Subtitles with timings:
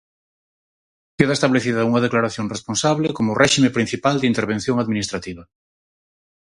[1.17, 5.43] Queda establecida unha declaración responsable como réxime principal de intervención administrativa.